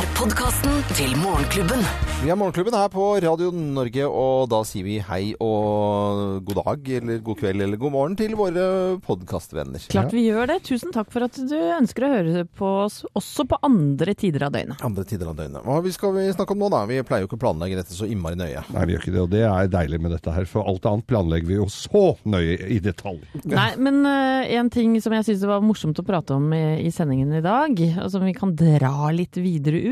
[0.00, 1.82] er podkasten til Morgenklubben.
[2.20, 6.88] Vi er Morgenklubben her på Radio Norge, og da sier vi hei og god dag,
[6.98, 8.64] eller god kveld, eller god morgen til våre
[9.04, 9.82] podkastvenner.
[9.92, 10.58] Klart vi gjør det.
[10.68, 14.54] Tusen takk for at du ønsker å høre på oss også på andre tider av
[14.54, 14.80] døgnet.
[14.84, 15.64] Andre tider av døgnet.
[15.64, 16.82] Hva skal vi snakke om nå, da?
[16.88, 18.64] Vi pleier jo ikke å planlegge dette så innmari nøye.
[18.76, 20.48] Nei, vi gjør ikke det, og det er deilig med dette her.
[20.48, 23.20] For alt annet planlegger vi jo så nøye i detalj.
[23.48, 26.94] Nei, men uh, en ting som jeg syns var morsomt å prate om i, i
[26.94, 29.89] sendingen i dag, og som vi kan dra litt videre ut,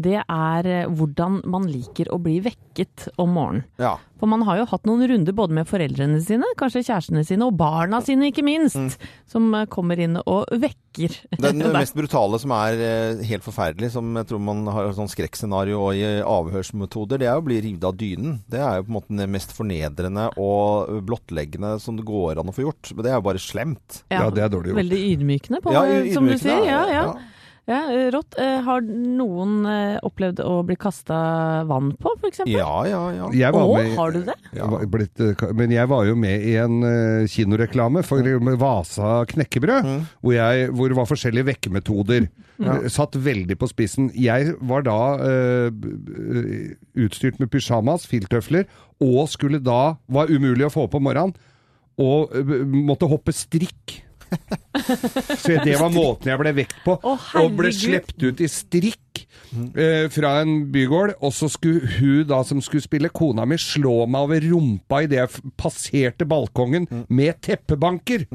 [0.00, 3.66] det er uh, hvordan man liker å bli vekket om morgenen.
[3.80, 3.96] Ja.
[4.24, 7.58] For man har jo hatt noen runder både med foreldrene sine, kanskje kjærestene sine, og
[7.60, 11.18] barna sine ikke minst, som uh, kommer inn og vekker.
[11.44, 15.80] Den mest brutale som er eh, helt forferdelig, som jeg tror man har sånn skrekkscenario
[15.82, 18.38] og i avhørsmetoder, det er å bli revet av dynen.
[18.48, 22.52] Det er jo på en måte det mest fornedrende og blottleggende som det går an
[22.52, 22.94] å få gjort.
[22.94, 24.02] Men det er jo bare slemt.
[24.14, 24.82] Ja, det er dårlig gjort.
[24.84, 26.68] Veldig ydmykende, på, Ja, som du ydmykende, sier.
[26.70, 27.06] Ja, ja.
[27.70, 27.78] Ja.
[28.14, 28.36] rått.
[28.40, 31.16] Eh, Har noen eh, opplevd å bli kasta
[31.68, 32.42] vann på, f.eks.?
[32.50, 33.30] Ja, ja, ja.
[33.32, 34.34] Jeg med, har du det?
[34.56, 34.68] Ja.
[34.92, 36.78] blitt, eh, men jeg var jo med i en
[37.30, 39.88] kinoreklame for med Vasa knekkebrød,
[40.20, 42.28] hvor, jeg, hvor det var forskjellige vekkemetoder.
[42.62, 42.76] Ja.
[42.92, 44.10] Satt veldig på spissen.
[44.14, 44.98] Jeg var da
[45.74, 46.76] b-
[47.06, 48.68] utstyrt med pysjamas, filttøfler,
[49.02, 51.34] og skulle da, var umulig å få på morgenen,
[52.00, 54.00] og uh, måtte hoppe strikk.
[55.42, 56.96] Så det var måten jeg ble vekt på.
[56.98, 59.22] Å, og ble slept sluppet ut i strikk
[59.78, 61.16] eh, fra en bygård.
[61.24, 65.20] Og så skulle hun da som skulle spille kona mi, slå meg over rumpa idet
[65.22, 68.26] jeg passerte balkongen med teppebanker.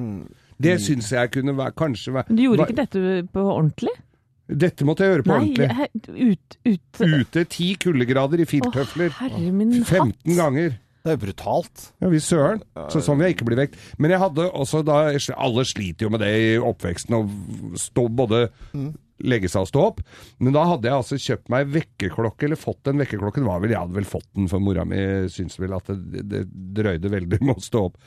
[0.59, 3.93] Det syns jeg kunne være, kanskje være Du gjorde ikke dette på ordentlig?
[4.49, 6.33] Dette måtte jeg gjøre på Nei, ordentlig.
[6.33, 9.11] ut, ut Ute ti kuldegrader i filttøfler.
[9.19, 10.23] herre 15 hatt.
[10.39, 10.79] ganger.
[11.09, 11.85] Det er jo brutalt.
[12.03, 12.61] Ja, vi søren.
[12.93, 13.77] Så sånn vil jeg ikke bli vekt.
[13.97, 15.01] Men jeg hadde også da
[15.33, 18.45] Alle sliter jo med det i oppveksten, å stå både
[19.25, 20.01] legge seg og stå opp.
[20.39, 23.41] Men da hadde jeg altså kjøpt meg vekkerklokke, eller fått en vekkerklokke.
[23.41, 25.01] Det var vel, Jeg hadde vel fått den, for mora mi
[25.33, 26.43] syntes vel at det, det
[26.77, 27.99] drøyde veldig med å stå opp.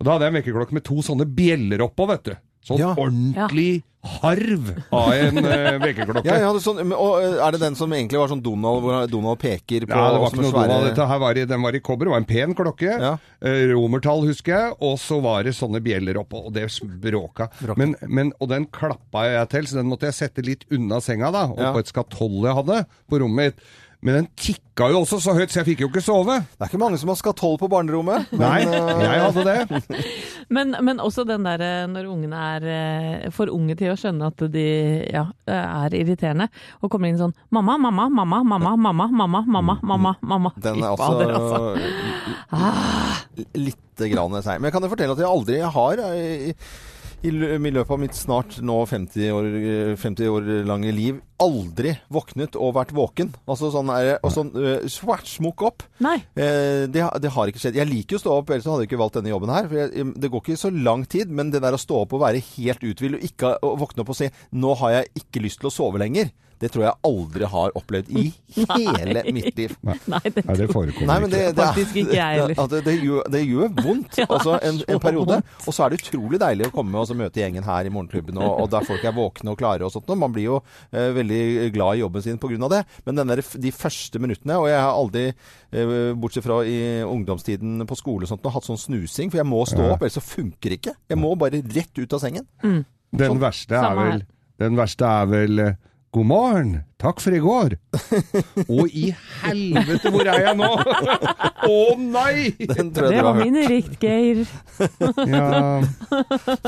[0.00, 2.34] Og da hadde jeg en vekkerklokke med to sånne bjeller oppå, vet du.
[2.66, 2.90] Sånn Ja.
[3.00, 6.24] ordentlig harv av en uh, vekkerklokke.
[6.24, 9.06] Ja, ja, sånn, men- og eh, er det den som egentlig var sånn Donald, hvor
[9.12, 10.86] Donald peker på Ja, det var ikke noe svære- Donald.
[10.88, 12.94] Dette her var i, den var i kobber, det var en pen klokke.
[13.00, 13.12] Ja.
[13.44, 14.72] Eh, romertall, husker jeg.
[14.80, 16.64] Og så var det sånne bjeller oppå, og det
[17.04, 17.50] bråka.
[17.76, 21.28] Men, men, og den klappa jeg til, så den måtte jeg sette litt unna senga,
[21.36, 21.44] da.
[21.60, 21.72] Ja.
[21.76, 23.64] på et skatoll jeg hadde på rommet mitt.
[24.00, 26.38] Men den tikka jo også så høyt, så jeg fikk jo ikke sove.
[26.40, 28.30] Det er ikke mange som har skatoll på barnerommet.
[28.40, 29.80] Nei, eh, jeg hadde det.
[30.56, 34.30] men, men, også den derre eh, når ungene er eh, for unge til å skjønne
[34.32, 34.64] at de
[35.04, 36.48] ja, er irriterende,
[36.80, 40.14] og kommer inn sånn mamma, mamma, mamma, mamma, mamma, mamma, mamma, mamma.
[40.32, 40.54] mamma.
[40.64, 41.60] Den er også Fader, altså.
[42.56, 43.20] Ah.
[44.00, 44.56] Grann seig.
[44.62, 46.00] Men jeg kan jo fortelle at jeg aldri har
[47.22, 49.48] i, i lø- i løpet av mitt snart nå 50 år,
[50.00, 53.30] 50 år lange liv aldri våknet og vært våken.
[53.48, 54.84] Altså sånn er, og sånn uh,
[55.24, 55.84] smukk opp.
[56.04, 56.18] Nei.
[56.36, 57.78] Eh, det, det har ikke skjedd.
[57.80, 59.68] Jeg liker jo å stå opp, ellers hadde jeg ikke valgt denne jobben her.
[59.70, 62.24] For jeg, det går ikke så lang tid, men det der å stå opp og
[62.26, 65.60] være helt uthvilt og ikke å våkne opp og si 'nå har jeg ikke lyst
[65.60, 68.24] til å sove lenger', det tror jeg aldri har opplevd i
[68.76, 69.72] hele mitt liv.
[69.86, 71.54] Nei, det Nei, det forekommer Nei, det, ikke.
[71.56, 72.54] det, er- Faktisk ikke jeg heller.
[72.54, 75.38] det, det, det, gjør, det gjør vondt altså, en, en periode.
[75.64, 78.38] Og så er det utrolig deilig å komme og så møte gjengen her i Morgenklubben,
[78.44, 80.10] og, og der folk er våkne og klare og sånt.
[80.12, 80.58] Og man blir jo
[80.92, 81.40] eh, veldig
[81.74, 82.68] glad i jobben sin pga.
[82.76, 82.82] det.
[83.08, 85.24] Men denne, de første minuttene Og jeg har aldri,
[85.72, 89.30] eh, bortsett fra i ungdomstiden på skole og sånt, hatt sånn snusing.
[89.32, 90.96] For jeg må stå opp, ellers så funker det ikke.
[91.08, 92.46] Jeg må bare rett ut av sengen.
[93.10, 94.20] Den verste er vel
[94.60, 95.78] Den verste er vel eh,
[96.10, 97.76] God morgen, takk for i går.
[98.66, 99.12] Å i
[99.44, 100.70] helvete, hvor er jeg nå?
[101.70, 102.48] Å nei!
[102.58, 104.40] Den tror jeg Det var min rikt, Geir.
[105.30, 105.78] Ja.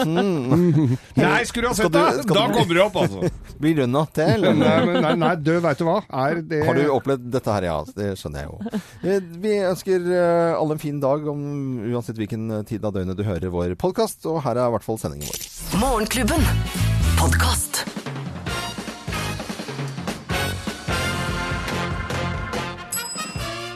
[0.06, 2.04] Nei, skulle du ha sett det?
[2.31, 3.32] Da kommer du opp, altså.
[3.58, 4.47] Blir rønna til?
[4.47, 5.98] Nei, men, nei, nei, du, veit du hva?
[6.22, 7.81] Er det Har du opplevd dette her, ja.
[7.98, 8.76] Det skjønner jeg jo.
[9.02, 11.42] Eh, Vi ønsker eh, alle en fin dag, om,
[11.91, 14.22] uansett hvilken eh, tid av døgnet du hører vår podkast.
[14.31, 15.50] Og her er i hvert fall sendingen vår.
[15.82, 16.47] Morgenklubben.
[17.19, 17.82] Podkast.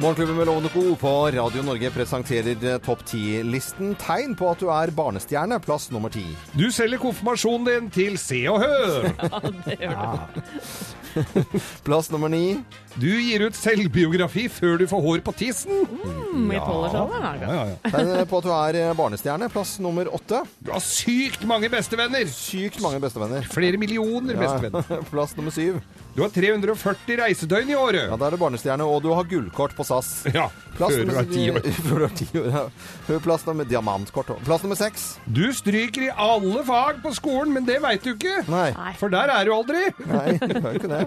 [0.07, 0.97] Morgenklubben med Lovende Co.
[0.97, 3.97] på Radio Norge presenterer eh, Topp 10-listen.
[3.99, 6.23] Tegn på at du er barnestjerne, plass nummer ti.
[6.55, 9.09] Du selger konfirmasjonen din til Se og Hør!
[11.89, 12.61] Plass nummer ni.
[12.95, 15.83] Du gir ut selvbiografi før du får hår på tissen!
[15.91, 17.43] Mm, I tolvårsalderen.
[17.43, 17.77] Ja, ja, ja.
[17.91, 20.45] Tegn på at du er eh, barnestjerne, plass nummer åtte.
[20.63, 22.31] Du har sykt mange bestevenner!
[22.31, 23.51] Sykt mange bestevenner.
[23.51, 24.87] Flere millioner bestevenner.
[24.87, 25.83] Ja, plass nummer syv.
[26.17, 28.07] Du har 340 reisedøgn i året.
[28.09, 30.09] Ja, Da er det barnestjerne, og du har gullkort på SAS.
[30.35, 30.47] Ja,
[30.79, 31.61] Plass før du nummer- er ti år.
[31.87, 33.19] Før du er ti år, ja.
[33.27, 34.31] Plass nummer diamantkort.
[34.35, 34.45] også.
[34.49, 35.05] Plass nummer seks.
[35.29, 38.39] Du stryker i alle fag på skolen, men det veit du ikke.
[38.49, 38.71] Nei,
[39.01, 39.85] For der er du aldri.
[40.17, 41.05] nei, jo ikke det.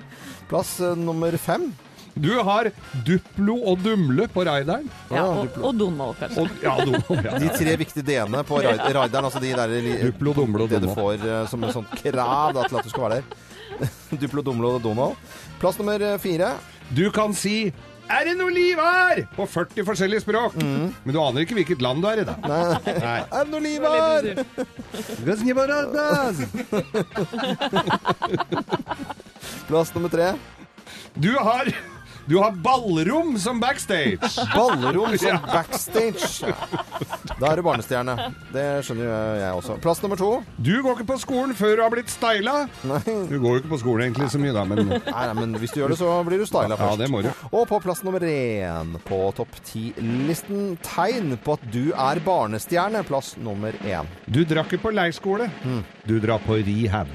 [0.50, 1.72] Plass eh, nummer fem.
[2.20, 2.68] Du har
[3.06, 4.90] Duplo og Dumle på raideren.
[5.14, 6.42] Ja, og, og Donald, kanskje.
[6.44, 7.38] Og, ja, Donald, ja.
[7.40, 10.82] De tre viktige d-ene på raid- raideren, altså de der li- Duplo, Dumle og Det
[10.84, 11.00] du Donald.
[11.00, 13.38] får eh, som en sånn krav da, til at du skal være der.
[14.22, 15.16] Duplo, Dumlo og Donald.
[15.62, 16.50] Plass nummer eh, fire.
[16.96, 17.72] Du kan si
[18.10, 20.56] 'Er det noe liv her?' på 40 forskjellige språk.
[20.58, 22.34] Men du aner ikke hvilket land du er i, da.
[22.42, 22.74] Nei.
[23.04, 23.20] Nei.
[23.22, 24.34] Er det noe liv her?
[29.70, 30.32] Plass nummer tre.
[31.20, 31.70] Du har,
[32.30, 34.20] du har ballrom som backstage.
[34.56, 36.46] Ballerom som backstage.
[37.40, 38.14] Da er du barnestjerne.
[38.54, 39.78] Det skjønner jo jeg også.
[39.82, 40.30] Plass nummer to.
[40.62, 42.68] Du går ikke på skolen før du har blitt styla.
[42.84, 45.74] Du går jo ikke på skolen egentlig så mye, da, men Nei, nei, men hvis
[45.74, 47.32] du gjør det, så blir du styla ja, det må du.
[47.50, 53.02] Og på plass nummer én på topp ti-listen tegn på at du er barnestjerne.
[53.10, 54.10] Plass nummer én.
[54.30, 55.50] Du drakk ikke på leirskole.
[56.06, 57.10] Du drar på rehab.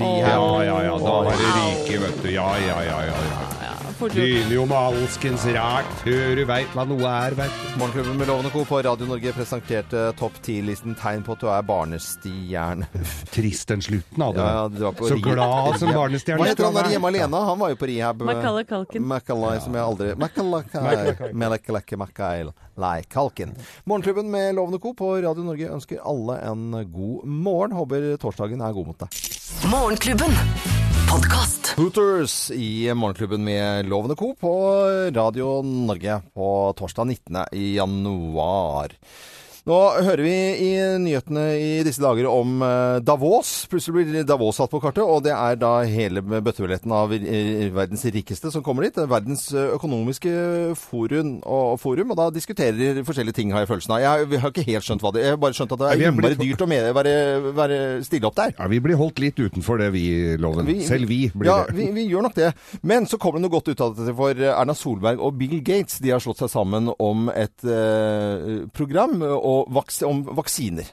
[0.00, 0.24] Rehab.
[0.24, 0.96] Ja, ja, ja.
[1.04, 2.32] Da var det rike, vet du.
[2.32, 3.00] Ja, ja, ja.
[3.10, 3.74] ja, ja.
[3.98, 4.50] Fort gjort.
[4.54, 7.70] Jo med alskens rart før du veit hva noe er, veit du.
[7.80, 8.60] Morgenklubben med Lovende Co.
[8.68, 12.86] på Radio Norge presenterte topp ti-listen tegn på at du er barnestjerne.
[13.34, 14.44] Trist den slutten av det.
[14.44, 15.32] Ja, ja, du var på Så rehab.
[15.34, 17.40] glad som barnestjerne Hva heter han der hjemme alene?
[17.48, 18.22] Han var jo på rehab.
[18.30, 19.08] Macaulay Culkin.
[19.10, 23.56] Macaulay, som jeg aldri Macaulay Macaulay Macaulay Culkin.
[23.90, 24.94] Morgenklubben med Lovende Co.
[24.94, 27.74] på Radio Norge ønsker alle en god morgen.
[27.74, 29.20] Håper torsdagen er god mot deg.
[29.72, 30.38] Morgenklubben.
[31.10, 31.74] Podkast.
[31.76, 34.34] Hooters i Morgenklubben med Lovende Co.
[34.40, 34.50] på
[35.14, 37.36] Radio Norge på torsdag 19.
[37.52, 38.92] januar.
[39.64, 43.62] Nå hører vi i nyhetene i disse dager om eh, Davos.
[43.72, 48.04] Plutselig blir Davos satt på kartet, og det er da hele bøtteballetten av eh, verdens
[48.12, 48.98] rikeste som kommer dit.
[49.08, 50.34] Verdens eh, økonomiske
[50.76, 54.02] forum og, forum, og da diskuterer de forskjellige ting, har jeg følelsen av.
[54.04, 55.30] Jeg, vi har ikke helt skjønt hva det er.
[55.30, 57.16] Jeg har bare skjønt at det er innmari blitt- dyrt å med, være,
[57.62, 58.52] være stille opp der.
[58.60, 60.04] Ja, Vi blir holdt litt utenfor det, vi,
[60.44, 60.68] Loven.
[60.84, 61.78] Selv vi blir ja, det.
[61.80, 62.52] Vi, vi gjør nok det.
[62.84, 66.02] Men så kommer det noe godt ut av dette for Erna Solberg og Bill Gates.
[66.04, 70.90] De har slått seg sammen om et eh, program og vaks om vaksiner.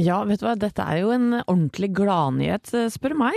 [0.00, 3.36] Ja, vet du hva, dette er jo en ordentlig gladnyhet, eh, spør meg.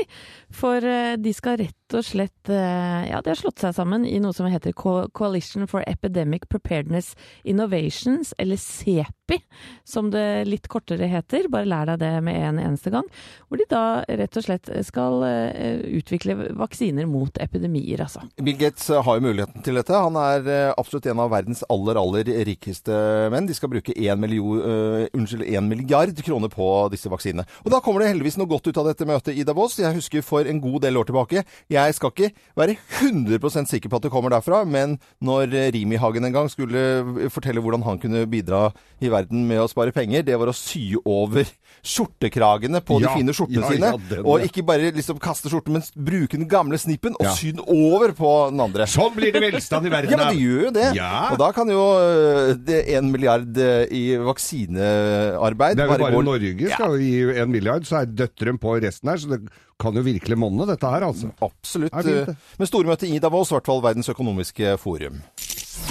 [0.55, 4.17] For eh, de skal rett og slett eh, Ja, de har slått seg sammen i
[4.23, 7.11] noe som heter Co- Coalition for Epidemic Preparedness
[7.45, 9.37] Innovations, eller CEPI,
[9.85, 11.45] som det litt kortere heter.
[11.53, 13.05] Bare lær deg det med en eneste gang.
[13.47, 18.25] Hvor de da rett og slett skal eh, utvikle vaksiner mot epidemier, altså.
[18.41, 19.93] Bill Gates eh, har jo muligheten til dette.
[20.07, 22.97] Han er absolutt en av verdens aller, aller rikeste
[23.33, 23.47] menn.
[23.49, 27.45] De skal bruke 1, million, eh, unnskyld, 1 milliard kroner på disse vaksinene.
[27.65, 29.77] Og da kommer det heldigvis noe godt ut av dette møtet i Davos.
[29.81, 31.45] Jeg husker for en god del år tilbake.
[31.74, 35.95] Jeg skal ikke være 100% sikker på at det kommer derfra, men når eh, Rimi
[36.01, 38.69] Hagen en gang skulle fortelle hvordan han kunne bidra
[39.03, 41.45] i verden med å spare penger, det var å sy over
[41.85, 43.91] skjortekragene på Ja, de fine skjortene ja, sine.
[44.15, 47.61] ja, og ikke bare liksom kaste skjorten, men bruke den gamle snippen og sy den
[47.67, 48.87] over på den andre.
[48.89, 50.15] Sånn blir det velstand i verden.
[50.15, 50.87] Ja, men det gjør jo det.
[50.97, 51.11] Ja.
[51.33, 53.59] Og da kan jo øh, det en milliard
[53.93, 58.59] i vaksinearbeid Det er jo bare gå- Norge skal gi en milliard, så er døtrene
[58.61, 59.17] på resten her.
[59.21, 59.41] Så det
[59.81, 61.31] kan jo virkelig monne, dette her, altså.
[61.43, 61.95] Absolutt.
[62.05, 65.19] Det Med stormøte i Davos, i hvert fall Verdens økonomiske forum.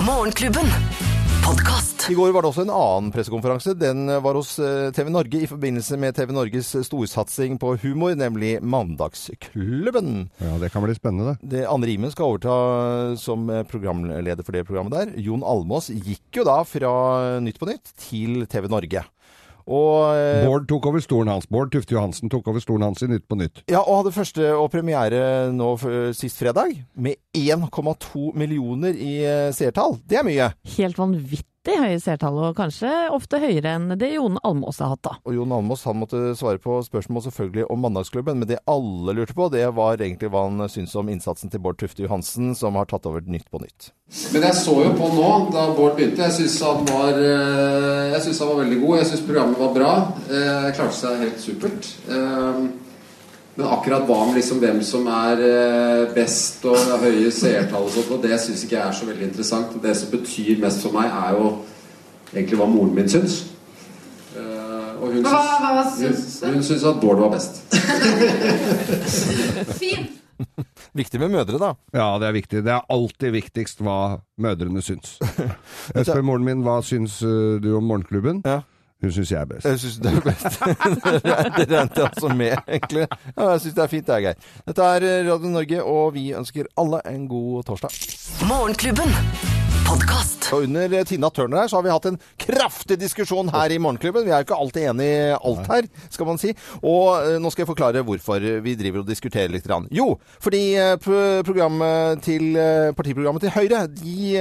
[0.07, 0.71] Morgenklubben.
[1.45, 2.07] Podcast.
[2.09, 3.75] I går var det også en annen pressekonferanse.
[3.77, 8.55] Den var hos øh, TV Norge i forbindelse med TV Norges storsatsing på humor, nemlig
[8.65, 10.31] Mandagsklubben.
[10.41, 11.51] Ja, det kan bli spennende, det.
[11.53, 12.55] Det Anne Rimen skal overta
[13.21, 15.13] som eh, programleder for det programmet der.
[15.21, 16.95] Jon Almås gikk jo da fra
[17.45, 19.05] Nytt på Nytt til TV Norge.
[19.65, 21.47] Og, eh, Bård tok over stolen hans.
[21.47, 23.63] Bård Tufte Johansen tok over stolen hans i Nytt på Nytt.
[23.71, 25.71] ja, og hadde første og premiere nå
[26.15, 29.99] sist fredag med 1,2 millioner i eh, seertall.
[30.07, 30.53] Det er mye.
[30.77, 35.15] Helt vanvittig høye seertall, og kanskje ofte høyere enn det Jon Almås har hatt, da.
[35.25, 39.37] Og Jon Almås han måtte svare på spørsmål selvfølgelig om Mandagsklubben, men det alle lurte
[39.37, 42.91] på, det var egentlig hva han syntes om innsatsen til Bård Tufte Johansen, som har
[42.91, 43.91] tatt over Nytt på Nytt.
[44.35, 46.27] Men jeg så jo på nå, da Bård begynte.
[46.29, 48.97] Jeg syns han, var, eh, jeg synes han var veldig god.
[49.01, 49.93] Jeg syns programmet var bra.
[50.29, 51.93] Jeg klarte seg helt supert.
[53.55, 57.85] Eh, Men akkurat hva med liksom hvem som er eh, best og har høye seertall
[57.87, 59.77] og sånt, og det syns ikke jeg er så veldig interessant.
[59.83, 61.53] Det som betyr mest for meg, er jo
[62.35, 63.45] egentlig hva moren min syns.
[64.35, 64.41] Eh,
[65.01, 67.63] Og hun syns, hva hva syns hun, hun syns at Bård var best.
[69.79, 70.11] Fint.
[70.99, 71.73] Viktig med mødre, da.
[71.95, 72.63] Ja, det er viktig.
[72.67, 75.17] Det er alltid viktigst hva mødrene syns.
[75.95, 78.43] Jeg spør moren min hva syns øh, du om morgenklubben.
[78.47, 78.61] Ja.
[79.05, 79.67] Hun syns jeg er best.
[79.69, 80.61] Jeg syns det er best.
[81.59, 83.05] det regnet jeg også med, egentlig.
[83.37, 84.47] Ja, jeg syns det er fint, det er greit.
[84.65, 88.01] Dette er Radio Norge, og vi ønsker alle en god torsdag.
[88.49, 89.54] Morgenklubben.
[89.85, 90.45] Podkast.
[90.55, 94.27] Og under Tina Turner her så har vi hatt en kraftig diskusjon her i Morgenklubben.
[94.27, 96.53] Vi er jo ikke alltid enig i alt her, skal man si.
[96.85, 99.65] Og eh, nå skal jeg forklare hvorfor vi driver og diskuterer litt.
[99.65, 99.89] grann.
[99.95, 104.35] Jo, fordi eh, programmet til, eh, partiprogrammet til Høyre de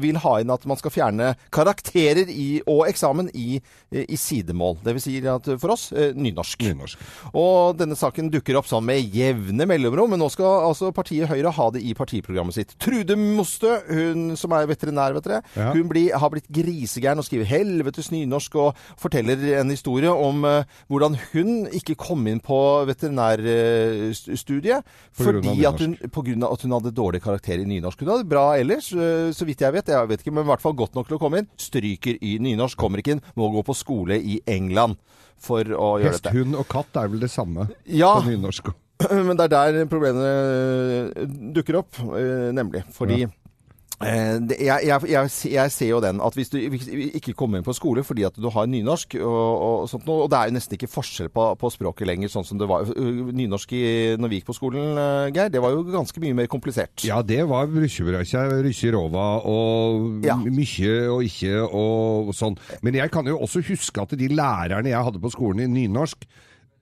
[0.00, 3.58] vil ha inn at man skal fjerne karakterer i, og eksamen i,
[3.90, 4.78] i sidemål.
[4.84, 6.62] Det vil si at for oss nynorsk.
[6.70, 7.02] Nynorsk.
[7.34, 11.52] Og denne saken dukker opp sånn med jevne mellomrom, men nå skal altså partiet Høyre
[11.56, 12.76] ha det i partiprogrammet sitt.
[12.82, 15.72] Trude Mostø, hun som er veterinær, vet dere, Ja.
[15.76, 20.62] hun blir, har blitt grisegæren og skriver helvetes nynorsk og forteller en historie om uh,
[20.88, 22.58] hvordan hun ikke kom inn på
[22.88, 24.82] veterinærstudiet
[25.16, 28.00] På fordi at hun, på grunn av at hun hadde dårlig karakter i nynorsk.
[28.04, 30.62] Hun hadde bra ellers, uh, så vidt jeg vet, jeg vet ikke, men i hvert
[30.64, 31.50] fall godt nok til å komme inn.
[31.60, 34.96] Stryker i nynorsk, kommer ikke inn, må gå på skole i England
[35.40, 36.36] for å gjøre Hest, dette.
[36.36, 38.72] hund og katt er vel det samme Ja, på nynorsk.
[39.26, 40.30] men det er der problemene
[41.16, 41.22] eh,
[41.56, 42.82] dukker opp, eh, nemlig.
[42.92, 43.49] Fordi eh, det,
[44.00, 48.00] jeg, jeg, jeg, jeg ser jo den at hvis du ikke kommer inn på skole
[48.06, 50.88] fordi at du har nynorsk, og, og sånt noe, og det er jo nesten ikke
[50.88, 53.82] forskjell på, på språket lenger, sånn som det var Nynorsk i,
[54.20, 57.04] når vi gikk på skolen, eh, Geir, det var jo ganske mye mer komplisert.
[57.04, 60.38] Ja, det var rykkjebrøkja, rykkjerova og Ja.
[60.40, 62.56] mykje og ikke og sånn.
[62.80, 66.24] Men jeg kan jo også huske at de lærerne jeg hadde på skolen i nynorsk,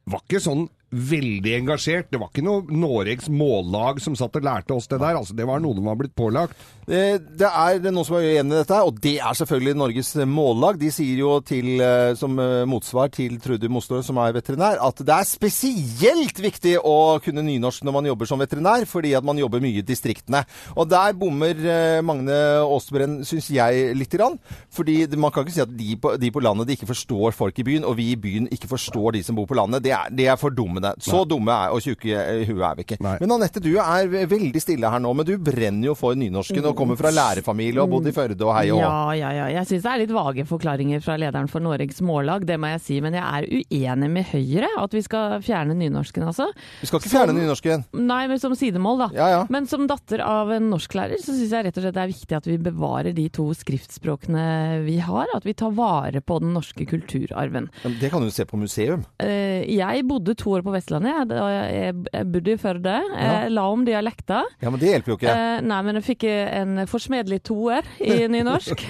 [0.08, 2.08] var ikke sånn veldig engasjert.
[2.10, 5.18] Det var ikke noe Noregs mållag som satt og lærte oss det der.
[5.18, 6.56] Altså, det var noe de var blitt pålagt.
[6.88, 10.78] Det, er noen som er uenig i dette, og det er selvfølgelig Norges mållag.
[10.80, 15.02] De sier jo til, eh, som eh, motsvar til Trude Mostø, som er veterinær, at
[15.04, 19.40] det er spesielt viktig å kunne nynorsk når man jobber som veterinær, fordi at man
[19.40, 20.40] jobber mye i distriktene.
[20.78, 24.38] Og der bommer eh, Magne Aastebrenn, syns jeg, lite grann.
[24.72, 27.60] Fordi man kan ikke si at de på, de på landet de ikke forstår folk
[27.60, 29.84] i byen, og vi i byen ikke forstår de som bor på landet.
[29.84, 30.92] Det er, det er for dumme, det.
[31.04, 32.98] Så dumme er, og tjukke i huet er vi ikke.
[33.04, 33.16] Nei.
[33.20, 36.76] Men Anette, du er veldig stille her nå, men du brenner jo for nynorsken og
[36.78, 38.80] kommer fra lærerfamilie og bodd i Førde og hei og.
[38.80, 39.46] Ja, ja, ja.
[39.58, 42.80] Jeg syns det er litt vage forklaringer fra lederen for Noregs Mållag, det må jeg
[42.84, 43.00] si.
[43.04, 46.48] Men jeg er uenig med Høyre at vi skal fjerne nynorsken, altså.
[46.80, 47.84] Vi skal ikke fjerne Som- nynorsken.
[48.08, 49.08] Nei, men som sidemål, da.
[49.18, 49.42] Ja, ja.
[49.50, 52.36] Men som datter av en norsklærer, så syns jeg rett og slett det er viktig
[52.36, 55.26] at vi bevarer de to skriftspråkene vi har.
[55.34, 57.68] At vi tar vare på den norske kulturarven.
[57.84, 59.04] Men Det kan du se på museum.
[59.20, 62.94] Eh, Jeg bodde to år på Vestlandet, jeg, da jeg jeg bodde i Førde.
[63.18, 64.42] Jeg la om dialekta.
[64.62, 65.34] Ja, men det hjelper jo ikke.
[65.34, 68.84] Eh, nei, men jeg fikk en forsmedelig toer i nynorsk.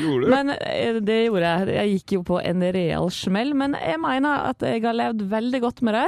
[0.00, 0.30] Gjorde du?
[0.32, 1.74] men eh, det gjorde jeg.
[1.80, 3.54] Jeg gikk jo på en real smell.
[3.58, 6.06] Men jeg mener at jeg har levd veldig godt med det.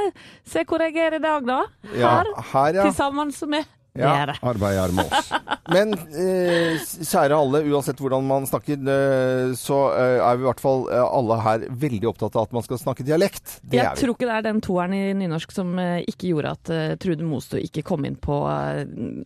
[0.48, 1.60] Se hvor jeg er i dag, da.
[1.92, 2.34] Ja, Her.
[2.52, 2.88] her, ja.
[2.88, 4.12] Til sammen med Ja.
[4.22, 4.34] dere.
[4.48, 5.26] Arbeid er med oss.
[5.72, 10.62] Men eh, kjære alle, uansett hvordan man snakker, eh, så eh, er vi i hvert
[10.64, 13.58] fall eh, alle her veldig opptatt av at man skal snakke dialekt.
[13.62, 14.00] Det Jeg er vi.
[14.02, 17.28] tror ikke det er den toeren i nynorsk som eh, ikke gjorde at eh, Trude
[17.28, 18.38] Mosto ikke kom inn på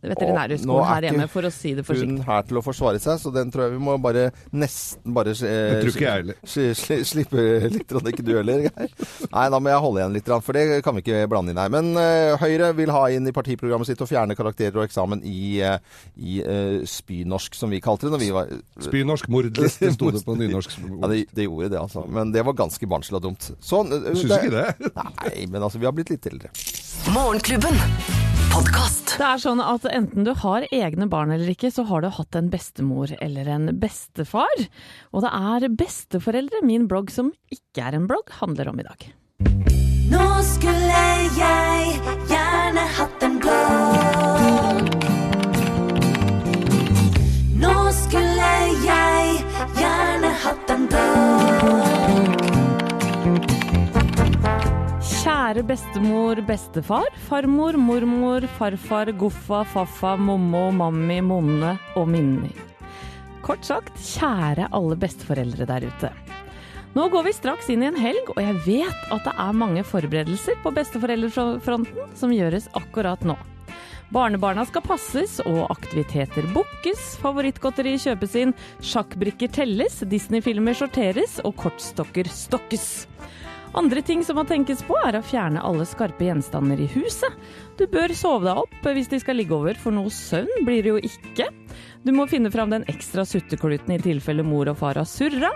[0.02, 2.18] veterinærhøgskolen er her hjemme, for å si det forsiktig.
[2.20, 5.32] Hun her til å forsvare seg, så den tror jeg vi må bare nesten bare
[5.36, 6.40] eh, Det jeg heller.
[6.46, 8.92] sli- sli- Slippe litt, rann, ikke du heller, Geir?
[9.30, 11.60] Nei, da må jeg holde igjen litt, rann, for det kan vi ikke blande inn
[11.62, 11.72] her.
[11.72, 15.60] Men eh, Høyre vil ha inn i partiprogrammet sitt å fjerne karakterer og eksamen i,
[15.60, 15.78] eh,
[16.16, 18.52] i eh, spynorsk, som vi kalte det når vi var
[18.86, 20.78] Spynorsk mordliste sto det på nynorsk.
[20.88, 22.06] Ja, det, det gjorde det, altså.
[22.08, 23.50] Men det var ganske barnslig og dumt.
[23.60, 24.92] Sånn, eh, Syns ikke det?
[24.96, 26.52] Nei, men altså, vi har blitt litt eldre.
[27.14, 27.76] Morgenklubben.
[28.52, 29.16] Podcast.
[29.18, 32.38] Det er sånn at enten du har egne barn eller ikke, så har du hatt
[32.38, 34.64] en bestemor eller en bestefar.
[35.12, 39.10] Og det er besteforeldre, min blogg som ikke er en blogg, handler om i dag.
[55.76, 62.48] Bestemor, bestefar, farmor, mormor, farfar, goffa, faffa, mommo, mammi, monne og minni.
[63.44, 66.12] Kort sagt, kjære alle besteforeldre der ute.
[66.96, 69.84] Nå går vi straks inn i en helg, og jeg vet at det er mange
[69.84, 73.36] forberedelser på besteforeldrefronten som gjøres akkurat nå.
[74.14, 82.32] Barnebarna skal passes, og aktiviteter bookes, favorittgodteri kjøpes inn, sjakkbrikker telles, Disney-filmer sorteres og kortstokker
[82.32, 82.88] stokkes.
[83.76, 87.34] Andre ting som må tenkes på, er å fjerne alle skarpe gjenstander i huset.
[87.76, 90.94] Du bør sove deg opp hvis de skal ligge over, for noe søvn blir det
[90.94, 91.50] jo ikke.
[92.06, 95.50] Du må finne fram den ekstra suttekluten i tilfelle mor og far har surra.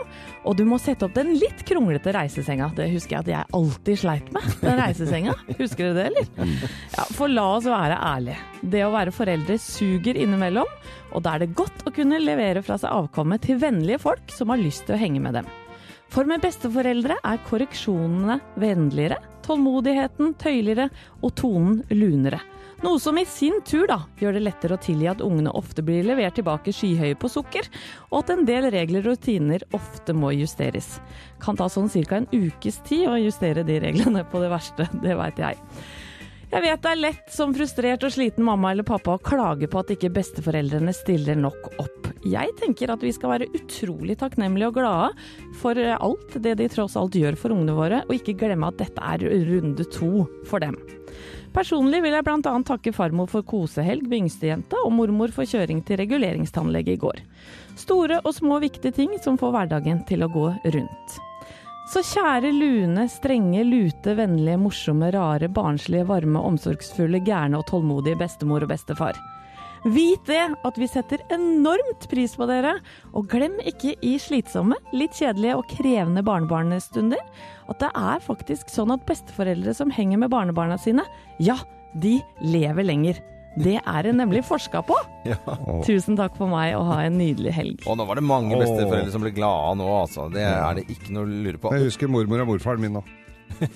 [0.44, 2.68] Og du må sette opp den litt kronglete reisesenga.
[2.76, 5.38] Det husker jeg at jeg alltid sleit med, den reisesenga.
[5.62, 6.68] Husker dere det, eller?
[6.98, 8.44] Ja, for la oss være ærlige.
[8.76, 10.76] Det å være foreldre suger innimellom,
[11.14, 14.52] og da er det godt å kunne levere fra seg avkommet til vennlige folk som
[14.52, 15.48] har lyst til å henge med dem.
[16.10, 20.88] For med besteforeldre er korreksjonene vennligere, tålmodigheten tøyligere
[21.22, 22.40] og tonen lunere.
[22.80, 26.02] Noe som i sin tur da gjør det lettere å tilgi at ungene ofte blir
[26.08, 27.68] levert tilbake skyhøye på sukker,
[28.08, 30.96] og at en del regler og rutiner ofte må justeres.
[31.44, 32.18] Kan ta sånn ca.
[32.18, 35.60] en ukes tid å justere de reglene på det verste, det veit jeg.
[36.50, 39.84] Jeg vet det er lett som frustrert og sliten mamma eller pappa å klage på
[39.84, 42.08] at ikke besteforeldrene stiller nok opp.
[42.26, 46.98] Jeg tenker at vi skal være utrolig takknemlige og glade for alt det de tross
[46.98, 50.74] alt gjør for ungene våre, og ikke glemme at dette er runde to for dem.
[51.54, 52.58] Personlig vil jeg bl.a.
[52.66, 57.24] takke farmor for kosehelg med yngstejenta, og mormor for kjøring til reguleringstannlege i går.
[57.78, 61.20] Store og små viktige ting som får hverdagen til å gå rundt.
[61.90, 68.62] Så kjære lune, strenge, lute, vennlige, morsomme, rare, barnslige, varme, omsorgsfulle, gærne og tålmodige bestemor
[68.62, 69.18] og bestefar.
[69.90, 72.76] Vit det at vi setter enormt pris på dere,
[73.10, 77.18] og glem ikke i slitsomme, litt kjedelige og krevende barnebarnestunder
[77.72, 81.02] at det er faktisk sånn at besteforeldre som henger med barnebarna sine,
[81.42, 81.58] ja,
[81.98, 83.18] de lever lenger.
[83.58, 84.96] Det er det nemlig forska på.
[85.30, 85.36] Ja.
[85.84, 87.82] Tusen takk for meg, og ha en nydelig helg.
[87.90, 90.28] Og nå var det mange besteforeldre som ble glade nå, altså.
[90.32, 91.72] Det er det ikke noe å lure på.
[91.76, 93.02] Jeg husker mormor og morfaren min nå.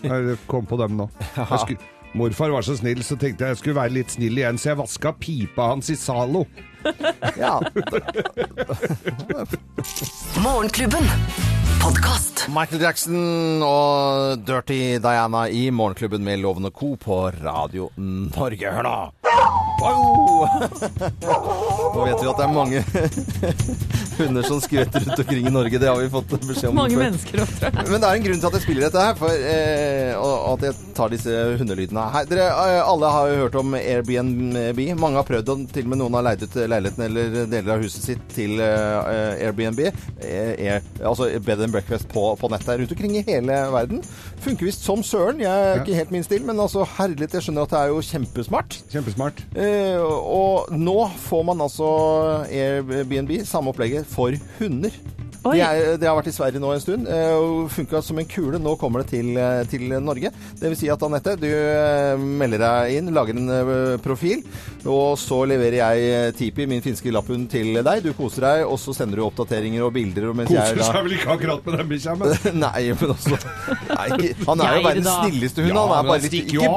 [0.07, 1.09] Jeg kom på dem nå.
[1.37, 4.57] Jeg skulle, morfar var så snill, så tenkte jeg jeg skulle være litt snill igjen,
[4.63, 6.47] så jeg vaska pipa hans i Zalo.
[7.41, 7.59] Ja.
[10.45, 11.07] Morgenklubben.
[11.83, 12.47] Podcast.
[12.55, 16.95] Michael Jackson og Dirty Diana i Morgenklubben med Lovende Co.
[16.97, 18.71] på Radio Norge.
[18.73, 18.97] Hør nå!
[19.85, 20.47] Wow!
[21.95, 22.81] Nå vet vi at det er mange
[24.19, 25.79] hunder som skvetter rundt omkring i Norge.
[25.83, 27.03] Det har vi fått beskjed om Mange før.
[27.05, 27.89] mennesker opp, tror jeg.
[27.91, 30.67] Men det er en grunn til at jeg spiller dette her, for, eh, og at
[30.69, 32.29] jeg tar disse hundelydene her.
[32.31, 34.81] Dere, eh, alle har jo hørt om Airbnb.
[35.03, 37.85] Mange har prøvd, og til og med noen har leid ut leiligheten eller deler av
[37.85, 39.83] huset sitt til eh, Airbnb.
[39.85, 44.01] Eh, Air, altså bed and breakfast på, på nettet rundt omkring i hele verden.
[44.45, 45.43] Funker visst som søren.
[45.43, 45.83] Jeg er Ja.
[45.83, 48.79] ikke helt min stil, men altså herlig, jeg skjønner at det er jo kjempesmart.
[48.93, 49.43] Kjempesmart.
[49.55, 51.89] Eh, og nå får man altså
[52.51, 54.95] Airbnb, samme opplegget, for hunder.
[55.45, 55.59] Oi.
[55.59, 58.29] Det, er, de har vært i Sverige nå en stund eh, og funka som en
[58.29, 58.57] kule.
[58.63, 60.31] Nå kommer det til, eh, til Norge.
[60.57, 64.41] Det vil si at Anette, du eh, melder deg inn, lager en profil,
[64.89, 68.01] og så leverer jeg Tipi, min finske lapphund, til deg.
[68.07, 70.31] Du koser deg, og så sender du oppdateringer og bilder.
[70.31, 73.15] og Mens jeg Koser da seg vel ikke akkurat med den bikkja, men Nei, men
[73.15, 75.75] også nei, ikke, Han er jo verdens snilleste hund.
[75.75, 76.73] Ja, han er bare han litt, ikke,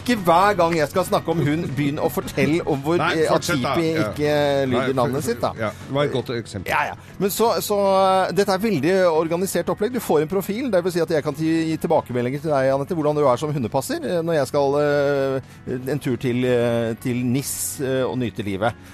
[0.00, 3.32] ikke hver gang jeg skal snakke om hund, begynn å fortelle om hvor Nei, at
[3.38, 3.64] fortsett.
[3.64, 4.10] Tipi Ja.
[4.12, 4.36] ikke
[4.74, 5.40] lyder navnet sitt.
[5.40, 5.54] da.
[5.58, 6.68] Ja, det var et godt eksempel.
[6.72, 7.16] Ja, ja.
[7.18, 7.80] Men så, så
[8.36, 9.94] dette er veldig organisert opplegg.
[9.94, 10.70] Du får en profil.
[10.72, 13.52] Det vil si at jeg kan gi tilbakemeldinger til deg, Anette, hvordan du er som
[13.54, 15.50] hundepasser eh, når jeg skal eh,
[15.94, 17.52] en tur til, eh, til NIS
[17.84, 18.90] eh, og nyte livet.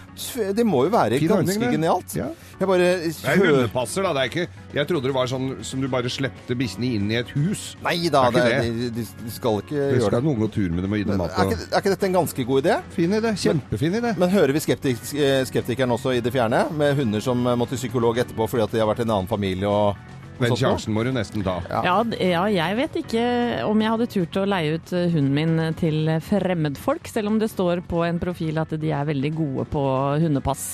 [0.57, 1.71] Det må jo være Fin ganske det.
[1.77, 2.15] genialt.
[2.17, 2.29] Ja.
[2.59, 4.13] Jeg bare Det er hundepasser, da.
[4.17, 7.19] Det er ikke, jeg trodde det var sånn som du bare slepte bikkjene inn i
[7.21, 7.77] et hus.
[7.85, 10.25] Nei da, Det det, er de, ikke de, de skal ikke Det gjøre skal det.
[10.31, 11.31] noen gå tur med dem og gi dem mat.
[11.37, 12.79] er, og- ikke, er ikke dette en ganske god idé?
[12.97, 13.35] Fin idé.
[13.45, 14.15] Kjempefin idé.
[14.19, 16.65] Men hører vi skeptik eh, skeptikeren også i det fjerne?
[16.73, 19.11] Med hunder som eh, må til psykolog etterpå fordi at de har vært i en
[19.19, 19.97] annen familie og
[20.41, 21.59] Den sjansen må du nesten ta.
[21.71, 21.97] Ja.
[22.21, 23.23] Ja, jeg vet ikke
[23.67, 27.51] om jeg hadde turt å leie ut eh, hunden min til fremmedfolk, selv om det
[27.53, 29.85] står på en profil at de er veldig gode på
[30.23, 30.67] hundepass.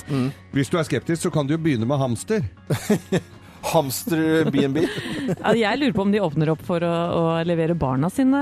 [0.54, 2.44] Hvis du er skeptisk, så kan du jo begynne med hamster.
[3.62, 4.82] Hamster BNB.
[5.38, 8.40] Ja, jeg lurer på om de åpner opp for å, å levere barna sine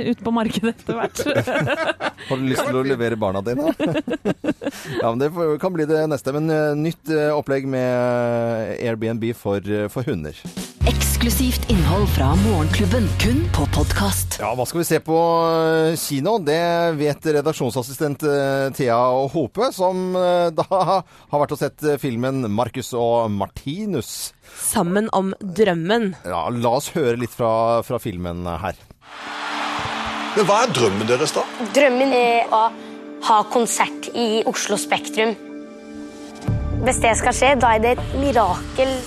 [0.00, 1.22] eh, ut på markedet etter hvert.
[2.28, 3.72] Har du lyst til å levere barna dine?
[5.00, 5.30] ja, men Det
[5.62, 6.34] kan bli det neste.
[6.36, 10.36] Men eh, nytt eh, opplegg med Airbnb for, eh, for hunder.
[11.20, 13.04] Eksklusivt innhold fra Morgenklubben.
[13.20, 14.38] Kun på podkast.
[14.40, 15.18] Ja, hva skal vi se på
[15.52, 16.38] eh, kino?
[16.40, 18.96] Det vet redaksjonsassistent eh, Thea
[19.28, 24.32] Hope, som eh, da har vært og sett filmen 'Marcus og Martinus'.
[24.48, 26.14] Sammen om drømmen.
[26.24, 27.52] Ja, La oss høre litt fra,
[27.84, 28.80] fra filmen her.
[30.38, 31.44] Men hva er drømmen deres, da?
[31.76, 32.64] Drømmen er å
[33.28, 35.36] ha konsert i Oslo Spektrum.
[36.80, 39.02] Hvis det skal skje, da er det et mirakel.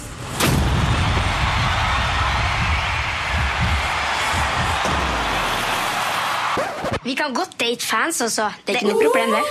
[7.14, 8.48] Vi kan godt date fans også.
[8.66, 9.46] Det er ikke noe problem, det.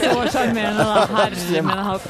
[0.00, 1.04] Så sjarmerende, da.
[1.10, 2.06] Herre min hatt.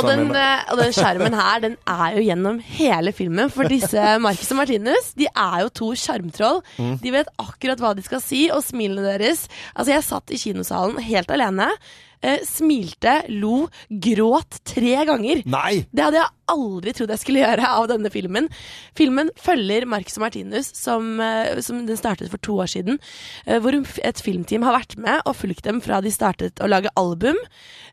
[0.00, 3.46] Og den, eh, og den skjermen her, den er jo gjennom hele filmen.
[3.54, 6.58] For disse Marcus og Martinus, de er jo to sjarmtroll.
[7.04, 10.98] De vet akkurat hva de skal si, og smilene deres Altså, jeg satt i kinosalen
[11.06, 11.70] helt alene.
[12.22, 15.42] Eh, smilte, lo, gråt tre ganger.
[15.46, 15.82] Nei!
[15.92, 18.48] Det hadde jeg aldri trodd jeg skulle gjøre av denne filmen.
[18.98, 22.98] Filmen følger Marcus Martinus, som, eh, som den startet for to år siden.
[23.46, 26.92] eh, Hvor et filmteam har vært med og fulgt dem fra de startet å lage
[26.96, 27.36] album.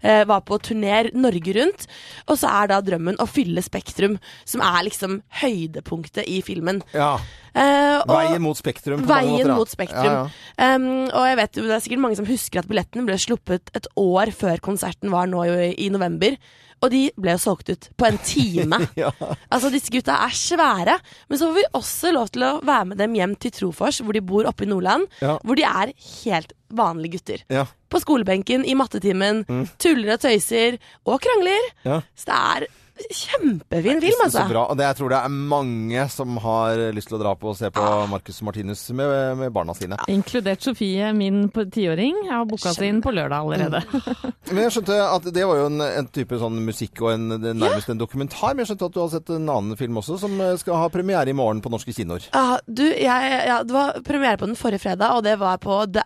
[0.02, 1.86] Var på turner Norge rundt.
[2.32, 6.80] Og så er da drømmen å fylle Spektrum, som er liksom høydepunktet i filmen.
[6.94, 7.18] Ja.
[7.60, 9.04] Eh, Veien mot Spektrum.
[9.10, 10.06] Veien mot Spektrum.
[10.08, 10.76] Ja, ja.
[10.76, 13.72] Um, og jeg vet jo, det er sikkert mange som husker at billettene ble sluppet
[13.76, 16.38] et år før konserten var nå i, i november.
[16.80, 18.80] Og de ble jo solgt ut på en time.
[19.00, 19.12] Ja.
[19.52, 20.96] Altså, disse gutta er svære.
[21.28, 24.16] Men så får vi også lov til å være med dem hjem til Trofors, hvor
[24.16, 25.08] de bor oppe i Nordland.
[25.24, 25.36] Ja.
[25.44, 25.92] Hvor de er
[26.24, 27.44] helt vanlige gutter.
[27.52, 27.66] Ja.
[27.92, 29.44] På skolebenken, i mattetimen.
[29.82, 30.80] Tuller og tøyser.
[31.08, 31.72] Og krangler.
[31.88, 32.00] Ja.
[32.16, 32.68] Så det er
[33.10, 34.44] kjempefin film, altså.
[34.44, 34.66] Så bra.
[34.72, 37.58] Og det, jeg tror det er mange som har lyst til å dra på og
[37.60, 40.00] se på Marcus Martinus med, med barna sine.
[40.12, 42.18] Inkludert Sofie, min på- tiåring.
[42.26, 43.82] Jeg har booka seg inn på lørdag allerede.
[44.54, 47.90] Men jeg skjønte at det var jo en, en type sånn musikk og en, nærmest
[47.90, 47.96] ja.
[47.96, 48.54] en dokumentar.
[48.54, 50.92] Men jeg skjønte at du har sett en annen film også, som eh, skal ha
[50.94, 52.30] premiere i morgen på norske kinoer.
[52.34, 55.84] Ja, du, jeg, ja, det var premiere på den forrige fredag, og det var på
[55.94, 56.06] The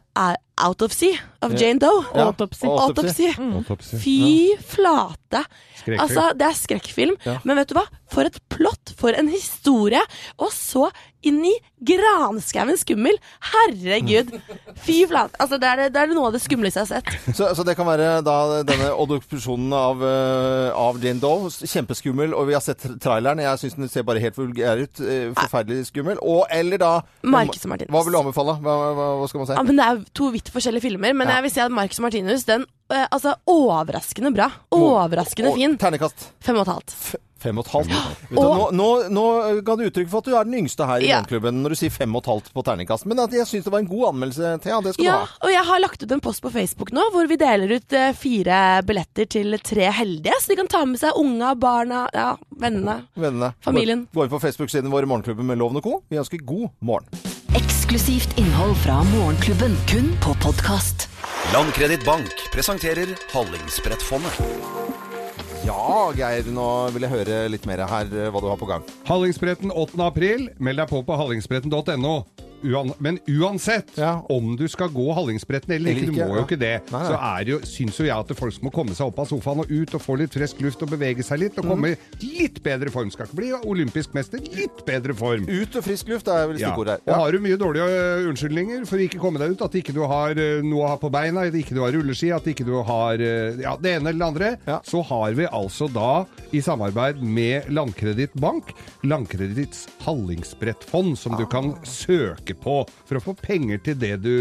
[1.41, 1.59] Of Ja.
[1.59, 2.03] Jane Doe.
[2.13, 2.65] Ja, Autopsy.
[2.67, 3.25] Autopsy.
[3.27, 3.41] Autopsy.
[3.57, 3.97] Autopsy.
[3.97, 5.43] Fy flate!
[5.79, 5.99] Skrekkfilm.
[5.99, 7.39] Altså, det er skrekkfilm, Ja.
[7.43, 7.85] men vet du hva?
[8.13, 10.01] For et plott, for en historie!
[10.37, 10.89] Og så
[11.25, 11.53] inn i
[11.87, 13.15] granskauen skummel!
[13.53, 14.29] Herregud!
[14.83, 15.33] Fy flate.
[15.41, 17.33] Altså, det er, det, er noe av det skumleste jeg har sett.
[17.37, 18.35] Så, så det kan være da
[18.67, 21.49] denne obduksjonen av, eh, av Jane Doe.
[21.63, 22.35] Kjempeskummel.
[22.37, 23.41] Og vi har sett traileren.
[23.43, 25.01] Jeg syns den ser bare helt vulgær ut.
[25.01, 26.21] eh, Forferdelig skummel.
[26.21, 27.91] Og eller da Marcus Martinus.
[27.95, 28.57] Hva vil du anbefale?
[28.63, 29.57] Hva, hva, hva skal man si?
[29.57, 31.39] Ja, men Det er to vidt forskjellige filmer, men Ja.
[31.39, 34.51] jeg vil si at Marcus Martinus den eh, Altså, overraskende bra.
[34.75, 35.77] Overraskende fin.
[35.81, 36.97] Ternekast Fem og et halvt.
[37.43, 37.93] Fem og et halvt.
[38.31, 39.25] Du, nå, nå, nå
[39.67, 41.19] ga du uttrykk for at du er den yngste her i Ja.
[41.21, 43.05] Morgenklubben når du sier fem og et halvt på terningkast.
[43.11, 44.79] Men at jeg syns det var en god anmeldelse, Thea.
[44.85, 45.37] Det skal Ja, du ha.
[45.47, 48.11] og jeg har lagt ut en post på Facebook nå hvor vi deler ut eh,
[48.17, 53.01] fire billetter til tre heldige, så de kan ta med seg unga, barna, ja, vennene.
[53.19, 53.53] Vennene.
[53.63, 54.07] Familien.
[54.13, 55.99] Gå, gå inn på Facebook-siden vår Morgenklubben med Loven og Co.
[56.09, 57.07] Vi ønsker god morgen.
[57.57, 61.07] Eksklusivt innhold fra Morgenklubben, kun på podkast.
[61.53, 64.82] Landkredittbank presenterer Hallingsbrettfondet.
[65.63, 68.83] Ja, Geir, nå vil jeg høre litt mer her eh, hva du har på gang.
[69.07, 69.95] Hallingsbretten 8.
[70.03, 70.49] april.
[70.59, 72.15] Meld deg på på hallingsbretten.no.
[72.63, 74.21] Uan, men uansett Ja.
[74.29, 77.07] om du skal gå Hallingsbretten eller ikke, du må jo ikke det, Nei, nei.
[77.09, 79.71] så er jo, syns jo jeg at folk må komme seg opp av sofaen og
[79.71, 82.89] ut og få litt frisk luft og bevege seg litt og komme i litt bedre
[82.93, 83.11] form.
[83.13, 85.45] Skal ikke bli olympisk mester, litt bedre form.
[85.49, 87.01] Ut og frisk luft er vel stikkordet her.
[87.07, 87.13] Ja.
[87.17, 89.93] Og har du mye dårlige ø, unnskyldninger for å ikke komme deg ut, at ikke
[89.95, 92.65] du har ø, noe å ha på beina, at ikke du har rulleski, at ikke
[92.67, 96.61] du har ø, ja, det ene eller det andre, så har vi altså da, i
[96.63, 98.71] samarbeid med Landkreditt Bank,
[99.03, 104.35] Landkreditts Hallingsbrettfond, som du kan søke på for å få penger til det du,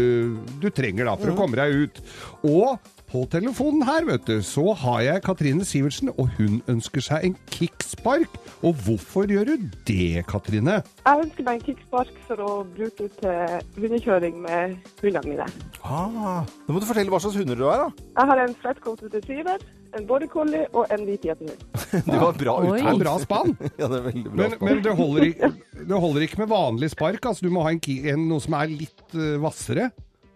[0.61, 2.03] du trenger da, for å komme deg ut.
[2.47, 2.77] Og
[3.13, 7.35] på telefonen her, vet du, så har jeg Katrine Sivertsen, og hun ønsker seg en
[7.53, 8.39] kickspark.
[8.65, 10.79] Og hvorfor gjør du det, Katrine?
[11.03, 15.47] Jeg ønsker meg en kickspark for å bruke til hundekjøring med hundene mine.
[15.83, 18.09] Ah, nå må du fortelle hva slags hunder du er, da.
[18.17, 21.63] Jeg har en flatcoated retriever, en border collie og en hvit gjetehund.
[22.09, 22.79] Det var bra uttalt.
[22.79, 23.53] Det en bra spann.
[23.81, 24.39] Ja, det er veldig bra.
[24.41, 27.29] Men, men det, holder ikke, det holder ikke med vanlig spark.
[27.29, 27.81] Altså, du må ha en,
[28.13, 29.89] en, noe som er litt uh, hvassere.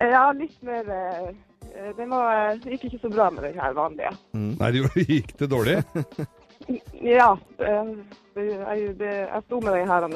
[0.04, 1.30] Ja, litt mer uh,
[1.98, 2.08] det,
[2.63, 4.13] det gikk ikke så bra med den her vanlige.
[4.34, 5.80] Nei, det gikk det dårlig?
[7.02, 7.91] Ja, eh,
[8.36, 10.08] det, jeg, det, jeg sto med den her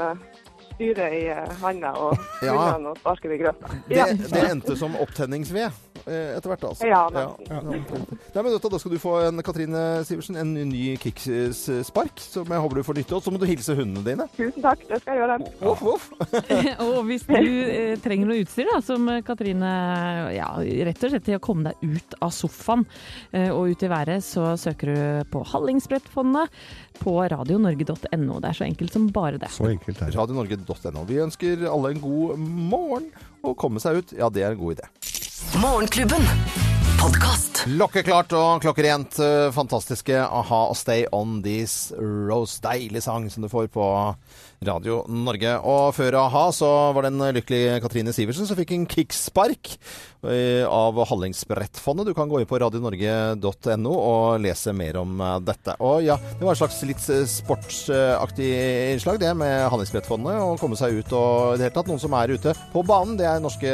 [0.81, 2.17] styret i eh, handa og
[2.47, 2.57] Ja.
[2.81, 3.69] og sparket i grøfta.
[3.87, 4.05] det, Ja.
[4.17, 5.69] det endte som opptenningsved
[6.07, 6.87] eh, etter hvert, altså.
[6.89, 7.27] Ja, ja.
[7.51, 12.63] Ja, Nei, men Da skal du få en Katrine Sivertsen, en ny kickspark, som jeg
[12.63, 13.21] håper du får nytte av.
[13.25, 14.25] Så må du hilse hundene dine.
[14.37, 15.37] Tusen takk, det skal jeg gjøre.
[15.61, 16.07] Voff, voff.
[16.87, 19.71] og hvis du eh, trenger noe utstyr, da, som Katrine
[20.37, 20.49] ja,
[20.87, 22.85] rett og slett til å komme deg ut av sofaen
[23.35, 26.57] eh, og ut i været, så søker du på Hallingsbrettfondet
[27.01, 28.39] på radionorge.no.
[28.41, 29.51] Det er så enkelt som bare det.
[29.53, 30.15] Så enkelt er det.
[30.71, 31.05] Radionorge.no.
[31.07, 33.09] Vi ønsker alle en god morgen.
[33.43, 34.89] Å komme seg ut, ja, det er en god idé.
[35.59, 36.27] Morgenklubben.
[37.01, 37.63] Podkast.
[37.67, 39.17] Lokkeklart og klokkerent.
[39.55, 42.61] Fantastiske a-ha og Stay On This Rose.
[42.61, 43.87] Deilig sang som du får på
[44.61, 45.55] Radio Norge.
[45.65, 49.71] Og før a-ha så var det en lykkelig Katrine Sivertsen som fikk en kickspark
[50.21, 52.05] eh, av Hallingsbrettfondet.
[52.05, 55.73] Du kan gå inn på radionorge.no og lese mer om eh, dette.
[55.81, 58.51] Og ja, det var et slags litt eh, sportsaktig
[58.91, 60.37] innslag det med Hallingsbrettfondet.
[60.45, 63.17] Å komme seg ut og i det hele tatt noen som er ute på banen.
[63.17, 63.73] Det er norske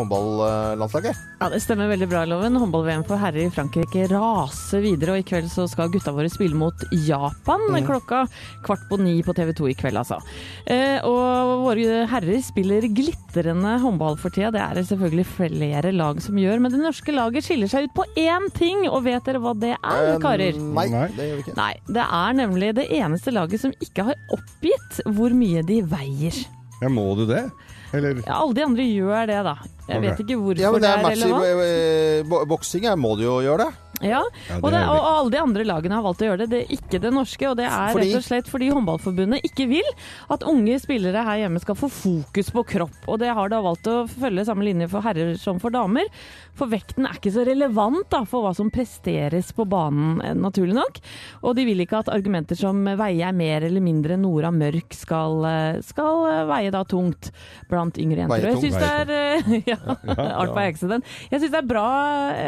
[0.00, 1.22] håndballandslaget.
[1.38, 2.58] Ja, Det stemmer veldig bra, Loven.
[2.58, 6.58] Håndball-VM for herrer i Frankrike raser videre, og i kveld så skal gutta våre spille
[6.58, 8.26] mot Japan klokka
[8.66, 10.15] kvart på ni på TV 2 i kveld, altså.
[10.16, 10.36] Altså.
[10.66, 14.50] Eh, og våre herrer spiller glitrende håndball for tida.
[14.54, 16.60] Det er det selvfølgelig flere lag som gjør.
[16.64, 19.74] Men det norske laget skiller seg ut på én ting, og vet dere hva det
[19.76, 20.58] er, Eh, karer?
[20.58, 21.56] Nei, det gjør vi ikke.
[21.56, 26.42] Nei, det er nemlig det eneste laget som ikke har oppgitt hvor mye de veier.
[26.82, 27.46] Ja, må du det?
[27.94, 29.56] Eller Ja, alle de andre gjør det, da.
[29.88, 32.30] Jeg vet ikke hvorfor Ja, men det er det i relevant.
[32.36, 32.88] eh, boksing.
[32.98, 33.72] Må du jo gjøre det.
[34.04, 34.20] Ja,
[34.50, 36.48] Ja, og, det, er og alle de andre lagene har valgt å gjøre det.
[36.52, 38.10] Det er ikke det norske, og det er Fordi?
[38.10, 39.88] rett og slett fordi Håndballforbundet ikke vil
[40.28, 42.98] at unge spillere her hjemme skal få fokus på kropp.
[43.08, 46.10] Og det har da valgt å følge samme linje for herrer som for damer.
[46.56, 50.76] For vekten er ikke så relevant da, for hva som presteres på banen, eh, naturlig
[50.76, 51.00] nok.
[51.48, 55.80] Og de vil ikke at argumenter som veier mer eller mindre Nora Mørk skal, eh,
[55.80, 57.30] skal veie da tungt
[57.70, 58.44] blant yngre jenter.
[58.44, 61.04] Og jeg syns det er eh, ja, art by accident.
[61.30, 61.84] Jeg syns det er bra,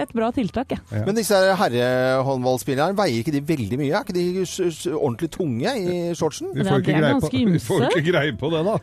[0.05, 0.81] et bra tiltak, jeg.
[0.93, 1.03] Ja.
[1.07, 3.93] Men disse her herrehåndballspillerne, veier ikke de veldig mye?
[3.93, 6.53] Er ikke de ordentlig tunge i shortsen?
[6.55, 8.77] vi får, det ikke greie på, vi får ikke greie på det, da.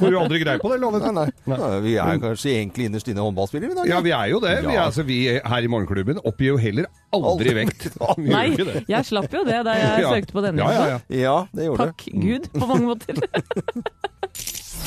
[0.00, 1.04] Får jo aldri greie på det, Loven?
[1.04, 1.58] Nei, nei.
[1.58, 3.86] nei, vi er kanskje egentlig innerst inne håndballspillere vi da?
[3.90, 4.54] Ja, vi er jo det.
[4.64, 4.86] Vi, Ja.
[4.88, 7.88] altså, vi her i Morgenklubben oppgir jo heller aldri vekt.
[8.18, 8.48] Nei,
[8.88, 10.10] jeg slapp jo det da jeg Ja.
[10.16, 10.64] søkte på denne.
[10.64, 10.98] Ja, ja, ja.
[11.24, 13.20] Ja, det gjorde Takk Gud, på mange måter.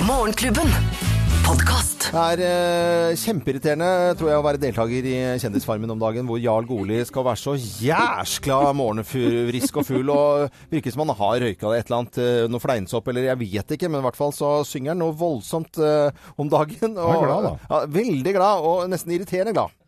[0.08, 1.27] Morgenklubben.
[1.48, 2.10] Podkast.
[2.12, 3.88] Det er eh, kjempeirriterende
[4.20, 7.54] tror jeg å være deltaker i Kjendisfarmen om dagen, hvor Jarl Goli skal være så
[7.56, 12.64] jæskla morgenfrisk og full, og virker som han har røyka et eller annet, eh, noe
[12.64, 16.28] fleinsopp, eller jeg vet ikke, men i hvert fall så synger han noe voldsomt eh,
[16.36, 17.00] om dagen.
[17.00, 17.56] Og, Han er glad, da.
[17.72, 19.82] Ja, veldig glad, og nesten irriterende glad.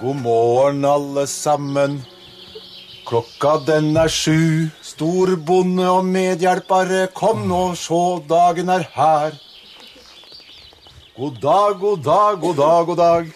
[0.00, 2.00] God morgen, alle sammen.
[3.04, 4.70] Klokka den er sju.
[4.80, 9.36] Storbonde og medhjelpere, kom nå, sjå, dagen er her.
[11.16, 13.28] God dag, god dag, god dag, god dag.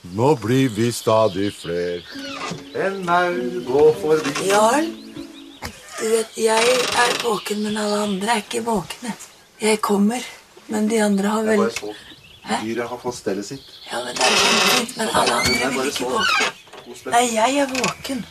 [0.00, 2.02] Nå blir vi stadig fler.
[2.74, 3.36] En maur
[3.68, 4.32] går forbi.
[4.48, 4.88] Jarl,
[6.00, 6.74] du vet, jeg
[7.04, 9.14] er våken, men alle andre er ikke våkne.
[9.62, 10.26] Jeg kommer,
[10.66, 13.70] men de andre har vel dyret har fått stellet sitt.
[13.86, 16.54] Ja, men det er fint, men alle andre vil ikke våkne.
[17.14, 18.26] Nei, jeg er våken.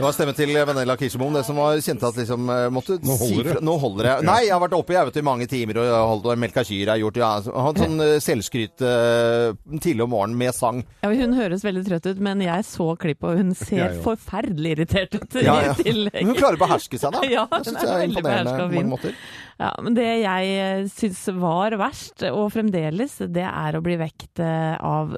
[0.00, 3.16] Det var stemmen til Venella Kirsemoen, det som var kjente at liksom eh, måtte Nå
[3.20, 3.56] holder det.
[3.58, 4.12] Si Nå holder det.
[4.24, 6.78] Nei, jeg har vært oppe jeg vet, i mange timer og holdt og melka kyr.
[6.78, 7.28] Jeg har gjort ja,
[7.66, 10.80] hatt sånn eh, selvskryt uh, tidlig om morgenen med sang.
[11.04, 14.72] Ja, hun høres veldig trøtt ut, men jeg så klippet, og hun ser ja, forferdelig
[14.78, 15.36] irritert ut.
[15.36, 15.76] Ja, i ja.
[15.84, 17.20] Men hun klarer å beherske seg, da.
[17.36, 18.92] Ja, hun er er veldig imponerende beherska og på mange fin.
[18.94, 19.22] måter.
[19.60, 25.12] Ja, men det jeg syns var verst, og fremdeles, det er å bli vekt av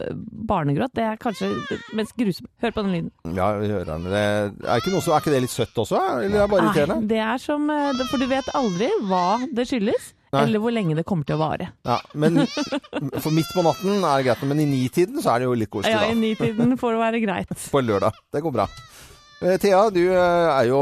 [0.51, 0.97] barnegråt.
[0.99, 1.53] Det er kanskje
[1.95, 2.51] mest grusomt.
[2.65, 3.13] Hør på den lyden.
[3.39, 4.11] Ja, vi hører den.
[4.11, 6.01] Det er, ikke noe så, er ikke det litt søtt også?
[6.23, 6.97] Eller er det bare irriterende?
[7.03, 10.45] Nei, det er som eh, For du vet aldri hva det skyldes, Nei.
[10.47, 11.71] eller hvor lenge det kommer til å vare.
[11.89, 15.51] Ja, men For midt på natten er det greit, men i nitiden så er det
[15.51, 17.57] jo litt koselig, Ja, i nitiden får det være greit.
[17.75, 18.21] På en lørdag.
[18.33, 18.69] Det går bra.
[19.43, 20.81] Eh, Thea, du eh, er jo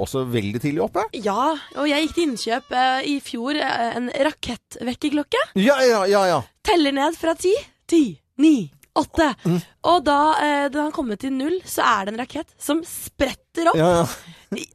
[0.00, 1.04] også veldig tidlig oppe.
[1.18, 2.76] Ja, og jeg gikk til innkjøp
[3.10, 5.44] i fjor en rakettvekkerklokke.
[5.60, 6.24] Ja, ja, ja.
[6.30, 6.40] ja.
[6.64, 7.52] Teller ned fra ti.
[7.92, 8.06] Ti,
[8.40, 8.56] ni,
[8.96, 9.32] åtte.
[9.44, 9.60] Mm.
[9.88, 13.72] Og da eh, den har kommet til null, så er det en rakett som spretter
[13.72, 13.78] opp.
[13.78, 14.06] ja, ja.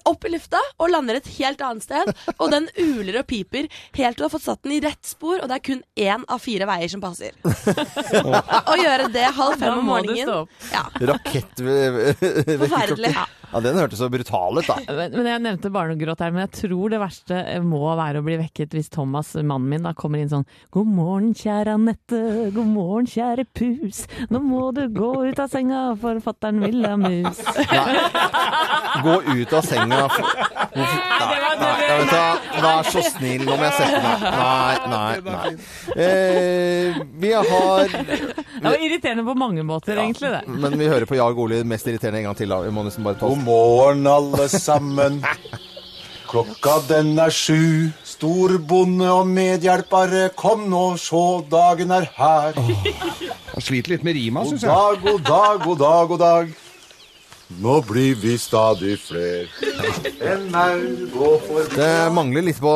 [0.09, 2.09] Opp i lufta og lander et helt annet sted.
[2.37, 3.67] Og den uler og piper
[3.97, 6.23] helt til du har fått satt den i rett spor, og det er kun én
[6.25, 7.35] av fire veier som passer.
[8.71, 10.55] Å gjøre det halv fem om morgenen stå opp.
[10.73, 10.81] ja,
[13.47, 14.75] Ja, den hørtes så brutal ut, da.
[14.91, 18.35] Men men jeg nevnte barnegråt her, men jeg tror det verste må være å bli
[18.41, 20.43] vekket hvis Thomas, mannen min, da kommer inn sånn
[20.73, 22.19] God morgen, kjære Anette.
[22.55, 24.03] God morgen, kjære pus.
[24.33, 27.41] Nå må du gå ut av senga, for fatter'n vil ha mus.
[29.03, 29.99] Gå ut av senga.
[30.10, 30.25] for...
[30.77, 32.62] Nei, nei, nei, vet du?
[32.63, 34.25] Vær så snill, nå må jeg sette meg.
[34.38, 35.53] Nei, nei, nei.
[36.07, 40.43] Eh, vi har Det var irriterende på mange måter, egentlig, det.
[40.47, 42.53] Men vi hører på Jag Ole mest irriterende en gang til.
[42.67, 45.21] Vi må nesten bare ta God morgen, alle sammen.
[46.27, 47.93] Klokka den er sju.
[48.17, 52.56] Storbonde og medhjelpere, kom nå, sjå, dagen er her.
[52.58, 54.71] Han sliter litt med rima, God syns jeg.
[54.73, 56.56] dag, god dag, god dag, god dag.
[57.62, 59.45] Nå blir vi stadig fler.
[60.34, 60.82] En maur
[61.13, 62.73] går forbi Det mangler litt på,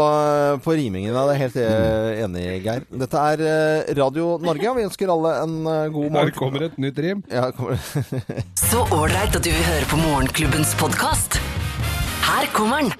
[0.64, 1.12] på rimingen.
[1.18, 1.26] da.
[1.28, 2.86] Det er helt eh, enig Geir.
[3.02, 6.22] Dette er eh, Radio Norge, og vi ønsker alle en god morgen.
[6.22, 7.26] Her kommer et nytt rim.
[7.34, 7.82] Ja, kommer.
[8.70, 11.42] Så ålreit at du vil høre på Morgenklubbens podkast.
[12.30, 12.94] Her kommer den.